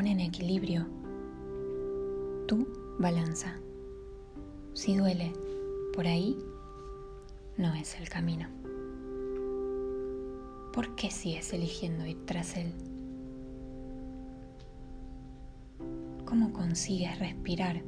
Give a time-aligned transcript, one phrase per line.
[0.00, 0.84] en equilibrio
[2.48, 2.66] tu
[2.98, 3.56] balanza.
[4.74, 5.32] Si duele
[5.94, 6.36] por ahí,
[7.56, 8.48] no es el camino.
[10.72, 12.72] ¿Por qué sigues eligiendo ir tras él?
[16.24, 17.82] ¿Cómo consigues respirar,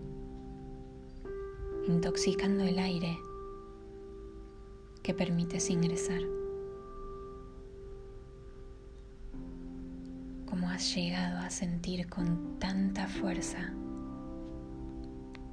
[1.89, 3.19] intoxicando el aire
[5.03, 6.21] que permites ingresar?
[10.75, 13.73] Has llegado a sentir con tanta fuerza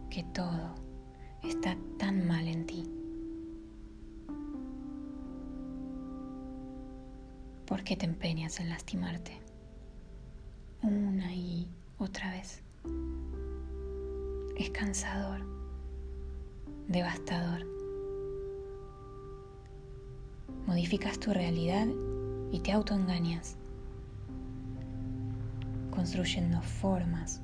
[0.09, 0.73] que todo
[1.43, 2.83] está tan mal en ti?
[7.67, 9.39] ¿Por qué te empeñas en lastimarte?
[10.81, 11.69] Una y
[11.99, 12.63] otra vez.
[14.57, 15.45] Es cansador,
[16.87, 17.63] devastador.
[20.65, 21.87] Modificas tu realidad
[22.51, 23.55] y te autoengañas,
[25.91, 27.41] construyendo formas,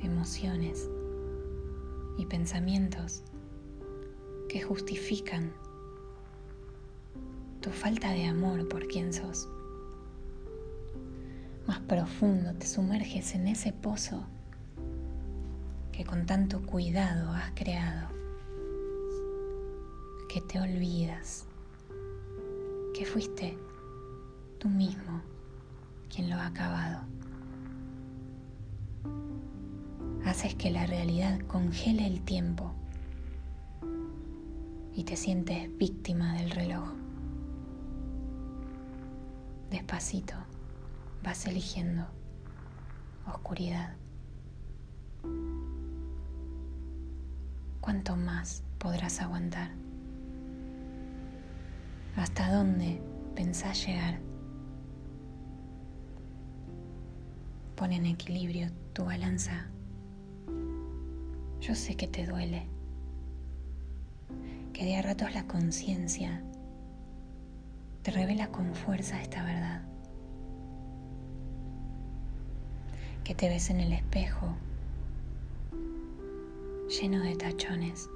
[0.00, 0.88] emociones
[2.16, 3.22] y pensamientos
[4.48, 5.52] que justifican
[7.60, 9.48] tu falta de amor por quien sos.
[11.66, 14.24] Más profundo te sumerges en ese pozo
[15.92, 18.08] que con tanto cuidado has creado,
[20.28, 21.46] que te olvidas
[22.94, 23.58] que fuiste
[24.58, 25.20] tú mismo
[26.08, 27.13] quien lo ha acabado.
[30.26, 32.74] Haces que la realidad congele el tiempo
[34.94, 36.88] y te sientes víctima del reloj.
[39.70, 40.34] Despacito
[41.22, 42.06] vas eligiendo
[43.26, 43.96] oscuridad.
[47.80, 49.72] ¿Cuánto más podrás aguantar?
[52.16, 53.02] ¿Hasta dónde
[53.34, 54.20] pensás llegar?
[57.76, 59.66] Pon en equilibrio tu balanza.
[61.66, 62.66] Yo sé que te duele,
[64.74, 66.42] que de a ratos la conciencia
[68.02, 69.80] te revela con fuerza esta verdad.
[73.24, 74.54] Que te ves en el espejo
[77.00, 78.10] lleno de tachones.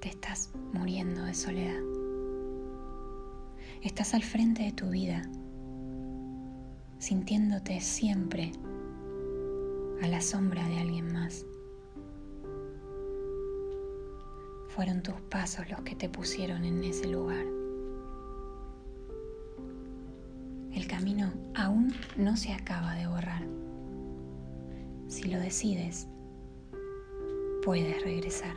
[0.00, 1.80] Te estás muriendo de soledad.
[3.80, 5.22] Estás al frente de tu vida,
[7.04, 8.50] sintiéndote siempre
[10.00, 11.44] a la sombra de alguien más.
[14.68, 17.44] Fueron tus pasos los que te pusieron en ese lugar.
[20.72, 23.42] El camino aún no se acaba de borrar.
[25.06, 26.08] Si lo decides,
[27.62, 28.56] puedes regresar.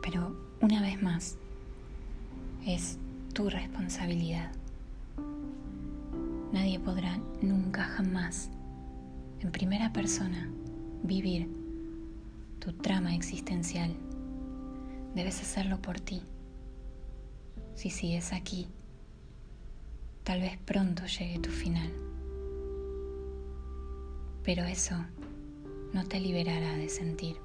[0.00, 1.38] Pero una vez más,
[2.64, 2.98] es
[3.34, 4.52] tu responsabilidad.
[6.52, 8.48] Nadie podrá nunca jamás,
[9.40, 10.48] en primera persona,
[11.02, 11.48] vivir
[12.60, 13.92] tu trama existencial.
[15.16, 16.22] Debes hacerlo por ti.
[17.74, 18.68] Si sigues aquí,
[20.22, 21.90] tal vez pronto llegue tu final.
[24.44, 24.94] Pero eso
[25.92, 27.36] no te liberará de sentir.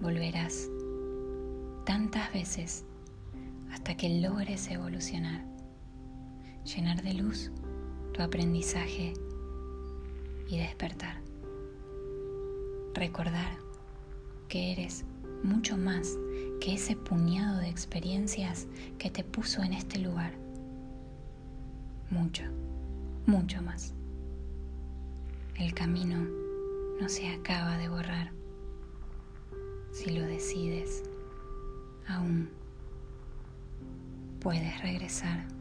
[0.00, 0.68] Volverás
[1.86, 2.84] tantas veces
[3.72, 5.44] hasta que logres evolucionar,
[6.64, 7.50] llenar de luz
[8.12, 9.14] tu aprendizaje
[10.48, 11.28] y despertar
[12.98, 13.56] recordar
[14.48, 15.04] que eres
[15.42, 16.18] mucho más
[16.60, 18.66] que ese puñado de experiencias
[18.98, 20.32] que te puso en este lugar.
[22.10, 22.42] Mucho,
[23.26, 23.94] mucho más.
[25.56, 26.26] El camino
[27.00, 28.32] no se acaba de borrar.
[29.92, 31.04] Si lo decides,
[32.06, 32.50] aún
[34.40, 35.57] puedes regresar.